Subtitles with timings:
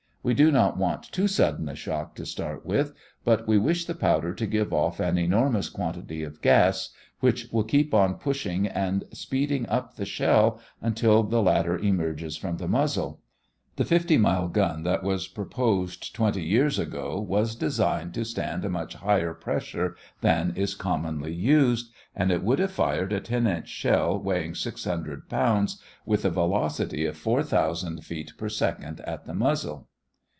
[0.23, 3.95] We do not want too sudden a shock to start with, but we wish the
[3.95, 6.89] powder to give off an enormous quantity of gas
[7.21, 12.57] which will keep on pushing and speeding up the shell until the latter emerges from
[12.57, 13.19] the muzzle.
[13.77, 18.69] The fifty mile gun that was proposed twenty years ago was designed to stand a
[18.69, 23.67] much higher pressure than is commonly used, and it would have fired a 10 inch
[23.69, 29.87] shell weighing 600 pounds with a velocity of 4,000 feet per second at the muzzle.